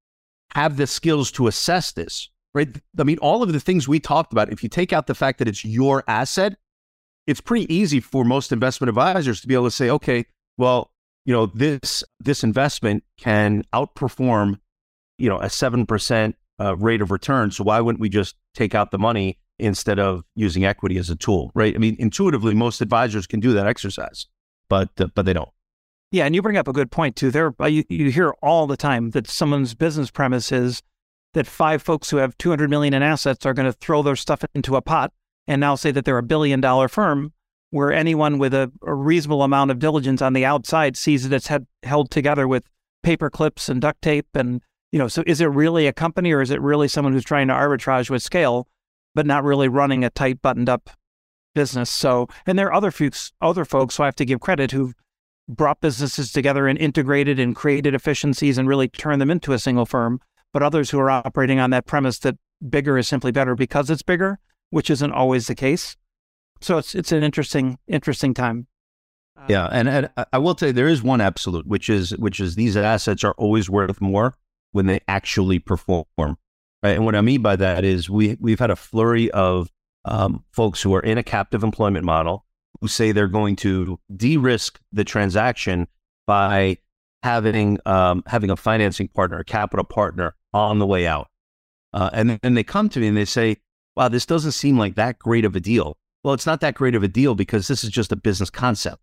[0.55, 2.31] have the skills to assess this.
[2.55, 2.69] Right.
[2.99, 4.53] I mean, all of the things we talked about.
[4.53, 6.57] If you take out the fact that it's your asset,
[7.27, 10.27] it's pretty easy for most investment advisors to be able to say, okay,
[10.59, 10.91] well,
[11.25, 14.59] you know, this this investment can outperform,
[15.19, 17.51] you know, a seven percent uh, rate of return.
[17.51, 21.17] So why wouldn't we just take out the money instead of using equity as a
[21.17, 21.75] tool, right?
[21.75, 24.27] I mean, intuitively, most advisors can do that exercise,
[24.69, 25.51] but uh, but they don't.
[26.13, 27.31] Yeah, and you bring up a good point too.
[27.31, 30.83] There, uh, you, you hear all the time that someone's business premise is
[31.35, 34.45] that five folks who have 200 million in assets are going to throw their stuff
[34.55, 35.13] into a pot
[35.47, 37.33] and now say that they're a billion dollar firm
[37.71, 41.49] where anyone with a, a reasonable amount of diligence on the outside sees that it's
[41.49, 42.65] had, held together with
[43.03, 44.61] paper clips and duct tape and
[44.93, 47.49] you know, so is it really a company or is it really someone who's trying
[47.49, 48.69] to arbitrage with scale,
[49.15, 50.91] but not really running a tight, buttoned up
[51.55, 51.91] business?
[51.91, 54.95] So, and there are other folks, other folks who I have to give credit who've
[55.49, 59.87] brought businesses together and integrated and created efficiencies and really turned them into a single
[59.87, 60.21] firm.
[60.53, 64.03] But others who are operating on that premise that bigger is simply better because it's
[64.03, 64.39] bigger,
[64.71, 65.97] which isn't always the case.
[66.61, 68.67] So it's it's an interesting interesting time.
[69.49, 72.55] Yeah, and, and I will tell you there is one absolute, which is which is
[72.55, 74.35] these assets are always worth more
[74.73, 76.07] when they actually perform.
[76.83, 76.97] Right?
[76.97, 79.71] And what I mean by that is we we've had a flurry of
[80.05, 82.45] um, folks who are in a captive employment model
[82.81, 85.89] who say they're going to de-risk the transaction
[86.27, 86.79] by
[87.23, 91.29] having um, having a financing partner, a capital partner on the way out.
[91.93, 93.57] Uh, and then they come to me and they say,
[93.97, 96.97] "Wow, this doesn't seem like that great of a deal." Well, it's not that great
[96.97, 99.01] of a deal because this is just a business concept,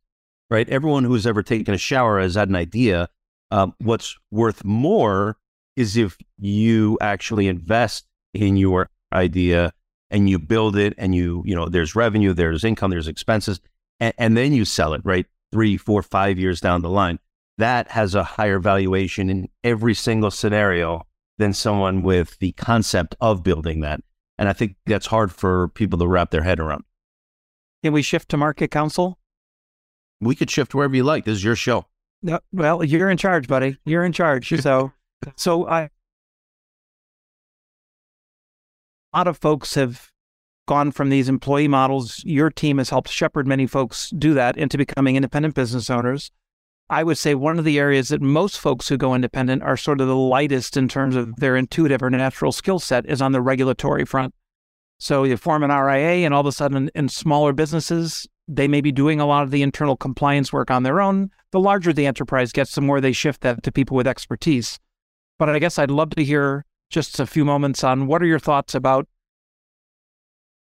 [0.49, 0.67] right?
[0.67, 3.07] Everyone who's ever taken a shower has had an idea.
[3.49, 5.37] Um, what's worth more
[5.77, 9.71] is if you actually invest in your idea
[10.11, 13.61] and you build it and you, you know, there's revenue, there's income, there's expenses,
[14.01, 15.25] and, and then you sell it, right?
[15.53, 17.19] Three, four, five years down the line.
[17.57, 21.07] That has a higher valuation in every single scenario
[21.37, 24.01] than someone with the concept of building that.
[24.37, 26.83] And I think that's hard for people to wrap their head around.
[27.83, 29.19] Can we shift to Market Counsel?
[30.21, 31.25] We could shift wherever you like.
[31.25, 31.85] This is your show.
[32.21, 33.77] No, well, you're in charge, buddy.
[33.83, 34.49] You're in charge.
[34.61, 34.93] So
[35.35, 35.89] so I,
[39.13, 40.11] a lot of folks have
[40.65, 42.23] gone from these employee models.
[42.23, 46.31] Your team has helped shepherd many folks do that into becoming independent business owners.
[46.89, 49.99] I would say one of the areas that most folks who go independent are sort
[49.99, 53.41] of the lightest in terms of their intuitive or natural skill set is on the
[53.41, 54.33] regulatory front.
[55.03, 58.79] So you form an RIA, and all of a sudden, in smaller businesses, they may
[58.79, 61.29] be doing a lot of the internal compliance work on their own.
[61.51, 64.79] The larger the enterprise gets, the more they shift that to people with expertise.
[65.37, 68.39] But I guess I'd love to hear just a few moments on what are your
[68.39, 69.05] thoughts about,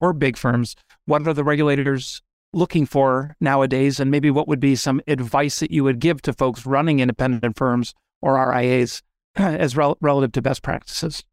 [0.02, 2.20] or big firms, what are the regulators
[2.52, 3.98] looking for nowadays?
[3.98, 7.56] And maybe what would be some advice that you would give to folks running independent
[7.56, 9.02] firms or RIAs
[9.36, 11.24] as rel- relative to best practices?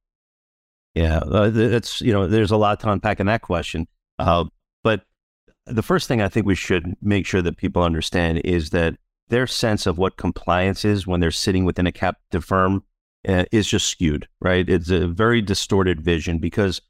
[0.96, 3.88] Yeah, uh, it's you know, there's a lot to unpack in that question.
[4.20, 4.46] Uh,
[4.84, 5.06] but
[5.66, 8.96] the first thing I think we should make sure that people understand is that
[9.30, 12.84] their sense of what compliance is when they're sitting within a captive firm
[13.28, 14.68] uh, is just skewed, right?
[14.70, 16.82] It's a very distorted vision because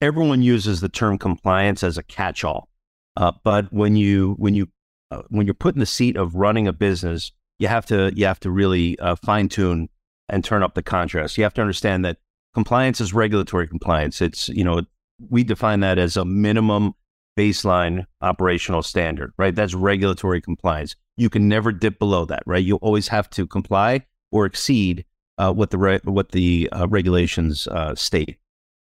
[0.00, 2.68] everyone uses the term compliance as a catch-all.
[3.16, 4.68] Uh, but when you when you
[5.10, 8.24] uh, when you're put in the seat of running a business, you have to you
[8.24, 9.88] have to really uh, fine tune
[10.28, 11.36] and turn up the contrast.
[11.36, 12.18] You have to understand that
[12.54, 14.20] compliance is regulatory compliance.
[14.20, 14.82] It's you know
[15.28, 16.94] we define that as a minimum
[17.36, 19.54] baseline operational standard, right?
[19.54, 20.96] That's regulatory compliance.
[21.16, 22.64] You can never dip below that, right?
[22.64, 25.04] You always have to comply or exceed
[25.38, 28.36] uh, what the re- what the uh, regulations uh, state.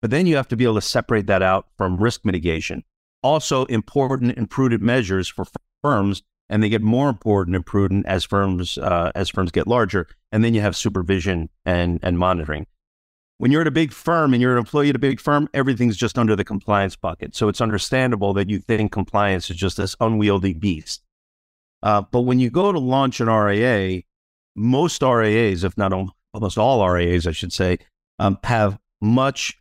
[0.03, 2.83] But then you have to be able to separate that out from risk mitigation.
[3.23, 5.44] Also, important and prudent measures for
[5.83, 10.09] firms, and they get more important and prudent as firms uh, as firms get larger.
[10.33, 12.66] And then you have supervision and and monitoring.
[13.40, 15.96] When you're at a big firm and you're an employee at a big firm, everything's
[15.96, 17.35] just under the compliance bucket.
[17.35, 21.03] So it's understandable that you think compliance is just this unwieldy beast.
[21.83, 24.03] Uh, but when you go to launch an RIA,
[24.55, 25.90] most RIAs, if not
[26.35, 27.79] almost all RIAs, I should say,
[28.18, 29.57] um, have much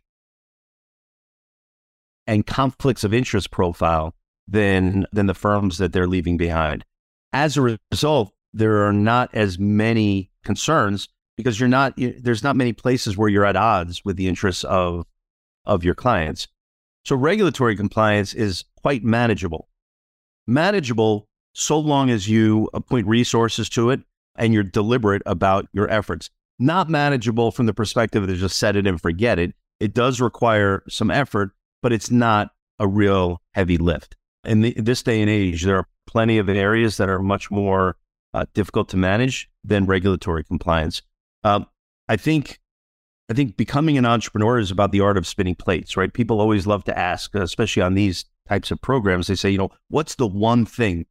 [2.26, 4.14] and conflicts of interest profile
[4.46, 6.84] than than the firms that they're leaving behind.
[7.32, 11.08] As a result, there are not as many concerns
[11.40, 15.06] because you're not there's not many places where you're at odds with the interests of
[15.64, 16.48] of your clients.
[17.04, 19.68] So regulatory compliance is quite manageable.
[20.46, 24.00] Manageable so long as you appoint resources to it
[24.36, 26.30] and you're deliberate about your efforts.
[26.58, 29.54] Not manageable from the perspective of just set it and forget it.
[29.80, 34.16] It does require some effort, but it's not a real heavy lift.
[34.44, 37.96] In, the, this day and age, there are plenty of areas that are much more
[38.34, 41.02] uh, difficult to manage than regulatory compliance.
[41.44, 41.66] Um,
[42.08, 42.60] I think
[43.30, 46.12] I think becoming an entrepreneur is about the art of spinning plates, right?
[46.12, 49.28] People always love to ask, especially on these types of programs.
[49.28, 51.06] They say, you know, what's the one thing?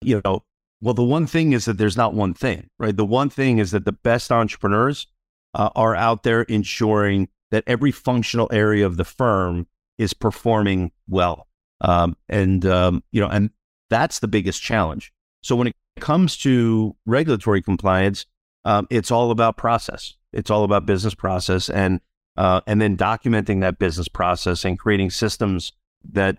[0.00, 0.44] You know,
[0.80, 2.96] well, the one thing is that there's not one thing, right?
[2.96, 5.08] The one thing is that the best entrepreneurs
[5.54, 11.48] uh, are out there ensuring that every functional area of the firm is performing well.
[11.80, 13.50] Um, and, um, you know, and
[13.90, 15.12] that's the biggest challenge.
[15.42, 18.26] So when it comes to regulatory compliance,
[18.64, 20.14] um, it's all about process.
[20.32, 22.00] It's all about business process and
[22.36, 25.72] uh, and then documenting that business process and creating systems
[26.04, 26.38] that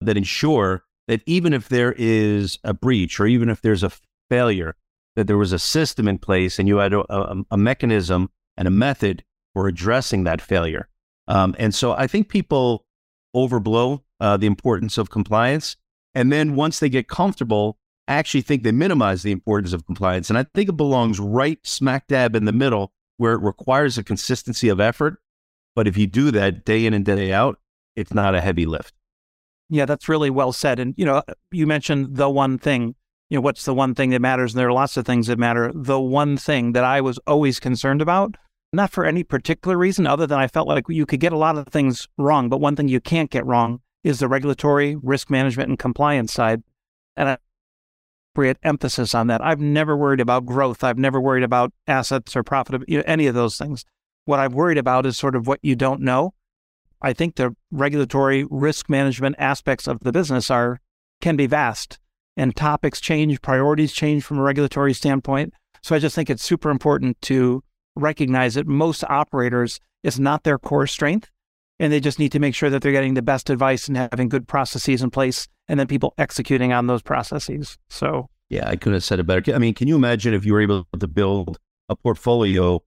[0.00, 3.90] that ensure that even if there is a breach or even if there's a
[4.30, 4.76] failure,
[5.16, 8.68] that there was a system in place and you had a, a, a mechanism and
[8.68, 10.88] a method for addressing that failure.
[11.28, 12.86] Um, and so I think people
[13.34, 15.76] overblow uh, the importance of compliance.
[16.14, 20.28] And then once they get comfortable, actually think they minimize the importance of compliance.
[20.28, 24.04] And I think it belongs right smack dab in the middle where it requires a
[24.04, 25.18] consistency of effort.
[25.74, 27.58] But if you do that day in and day out,
[27.96, 28.94] it's not a heavy lift.
[29.68, 30.78] Yeah, that's really well said.
[30.78, 32.94] And, you know, you mentioned the one thing,
[33.30, 34.52] you know, what's the one thing that matters?
[34.52, 35.70] And there are lots of things that matter.
[35.74, 38.36] The one thing that I was always concerned about,
[38.72, 41.56] not for any particular reason other than I felt like you could get a lot
[41.56, 45.70] of things wrong, but one thing you can't get wrong is the regulatory, risk management,
[45.70, 46.62] and compliance side.
[47.16, 47.38] And I
[48.32, 49.44] appropriate emphasis on that.
[49.44, 50.82] I've never worried about growth.
[50.82, 53.84] I've never worried about assets or profit, you know, any of those things.
[54.24, 56.32] What I've worried about is sort of what you don't know.
[57.02, 60.80] I think the regulatory risk management aspects of the business are
[61.20, 61.98] can be vast
[62.36, 65.52] and topics change, priorities change from a regulatory standpoint.
[65.82, 67.62] So I just think it's super important to
[67.96, 71.30] recognize that most operators is not their core strength
[71.82, 74.28] and they just need to make sure that they're getting the best advice and having
[74.28, 77.76] good processes in place and then people executing on those processes.
[77.90, 79.52] So, yeah, I couldn't have said it better.
[79.52, 81.58] I mean, can you imagine if you were able to build
[81.88, 82.80] a portfolio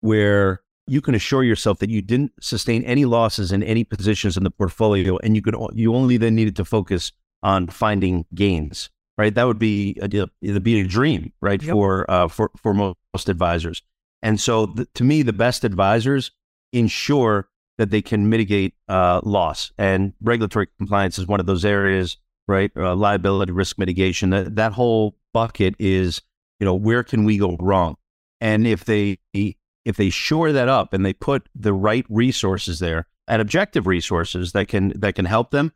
[0.00, 4.42] where you can assure yourself that you didn't sustain any losses in any positions in
[4.42, 7.12] the portfolio and you could you only then needed to focus
[7.44, 9.32] on finding gains, right?
[9.32, 10.06] That would be a,
[10.42, 11.62] it'd be a dream, right?
[11.62, 11.72] Yep.
[11.72, 13.82] For uh, for for most advisors.
[14.22, 16.32] And so, the, to me, the best advisors
[16.72, 17.48] ensure
[17.80, 19.72] that they can mitigate uh, loss.
[19.78, 22.70] And regulatory compliance is one of those areas, right?
[22.76, 24.28] Uh, liability risk mitigation.
[24.28, 26.20] That that whole bucket is,
[26.58, 27.96] you know, where can we go wrong?
[28.38, 33.06] And if they if they shore that up and they put the right resources there
[33.26, 35.72] and objective resources that can that can help them,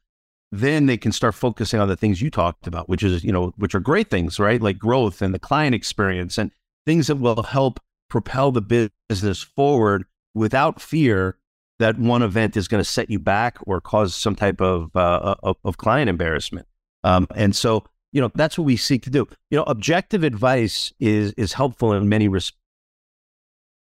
[0.52, 3.54] then they can start focusing on the things you talked about, which is, you know,
[3.56, 4.60] which are great things, right?
[4.60, 6.50] Like growth and the client experience and
[6.84, 7.80] things that will help
[8.10, 11.38] propel the business forward without fear
[11.78, 15.34] that one event is going to set you back or cause some type of uh,
[15.42, 16.66] of, of, client embarrassment.
[17.02, 19.26] Um, and so, you know, that's what we seek to do.
[19.50, 22.60] You know, objective advice is is helpful in many respects.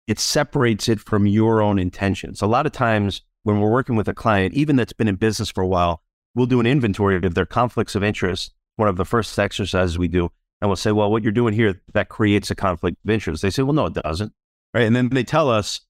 [0.06, 2.40] It separates it from your own intentions.
[2.40, 5.50] A lot of times, when we're working with a client, even that's been in business
[5.50, 6.02] for a while,
[6.34, 8.52] we'll do an inventory of their conflicts of interest.
[8.76, 11.82] One of the first exercises we do, and we'll say, "Well, what you're doing here
[11.92, 14.32] that creates a conflict of interest." They say, "Well, no, it doesn't."
[14.74, 15.80] Right, and then they tell us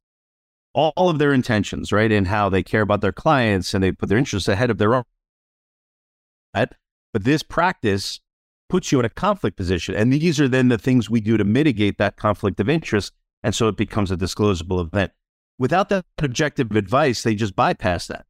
[0.76, 4.08] all of their intentions, right, and how they care about their clients and they put
[4.08, 5.04] their interests ahead of their own.
[6.54, 6.68] Right?
[7.12, 8.20] But this practice
[8.68, 9.94] puts you in a conflict position.
[9.94, 13.14] And these are then the things we do to mitigate that conflict of interest.
[13.42, 15.12] And so it becomes a disclosable event.
[15.58, 18.26] Without that objective advice, they just bypass that.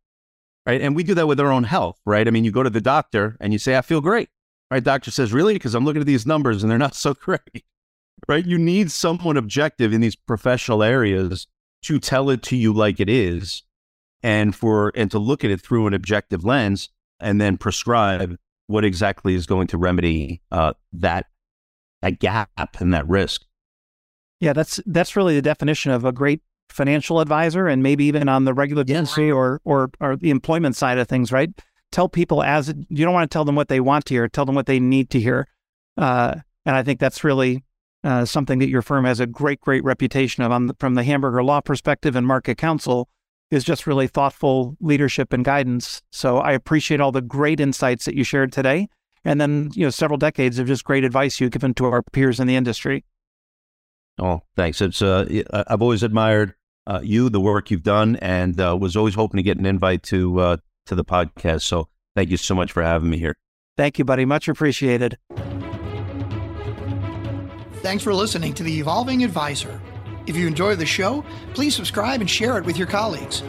[0.66, 0.80] Right.
[0.80, 2.26] And we do that with our own health, right?
[2.26, 4.28] I mean, you go to the doctor and you say, I feel great.
[4.70, 4.82] Right.
[4.82, 5.54] Doctor says, Really?
[5.54, 7.64] Because I'm looking at these numbers and they're not so great.
[8.28, 8.44] Right.
[8.44, 11.46] You need someone objective in these professional areas
[11.82, 13.62] to tell it to you like it is
[14.22, 16.88] and for and to look at it through an objective lens
[17.20, 21.26] and then prescribe what exactly is going to remedy uh, that
[22.02, 23.44] that gap and that risk.
[24.40, 28.44] Yeah, that's that's really the definition of a great financial advisor, and maybe even on
[28.44, 29.32] the regulatory yes.
[29.32, 31.50] or, or or the employment side of things, right?
[31.92, 34.44] Tell people as you don't want to tell them what they want to hear, tell
[34.44, 35.48] them what they need to hear,
[35.96, 36.34] uh,
[36.66, 37.64] and I think that's really
[38.06, 41.02] uh, something that your firm has a great, great reputation of on the, from the
[41.02, 43.08] Hamburger Law perspective and Market Counsel
[43.50, 46.02] is just really thoughtful leadership and guidance.
[46.12, 48.88] So I appreciate all the great insights that you shared today.
[49.24, 52.38] And then, you know, several decades of just great advice you've given to our peers
[52.38, 53.04] in the industry.
[54.20, 54.80] Oh, thanks.
[54.80, 55.26] It's uh,
[55.66, 56.54] I've always admired
[56.86, 60.04] uh, you, the work you've done, and uh, was always hoping to get an invite
[60.04, 61.62] to uh, to the podcast.
[61.62, 63.34] So thank you so much for having me here.
[63.76, 64.24] Thank you, buddy.
[64.24, 65.18] Much appreciated.
[67.86, 69.80] Thanks for listening to The Evolving Advisor.
[70.26, 71.24] If you enjoy the show,
[71.54, 73.44] please subscribe and share it with your colleagues.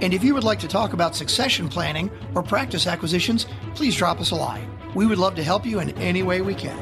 [0.00, 4.18] And if you would like to talk about succession planning or practice acquisitions, please drop
[4.18, 4.66] us a line.
[4.94, 6.78] We would love to help you in any way we can.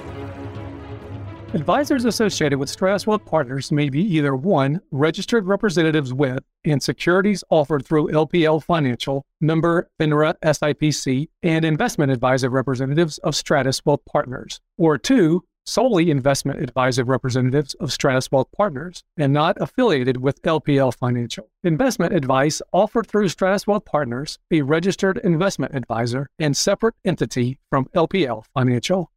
[1.53, 7.43] Advisors associated with Stratos Wealth Partners may be either one, registered representatives with and securities
[7.51, 14.61] offered through LPL Financial, member FINRA SIPC, and investment advisor representatives of Stratos Wealth Partners,
[14.79, 20.95] or two, solely investment advisor representatives of Stratos Wealth Partners and not affiliated with LPL
[20.95, 21.49] Financial.
[21.63, 27.87] Investment advice offered through Stratos Wealth Partners, a registered investment advisor and separate entity from
[27.95, 29.11] LPL Financial.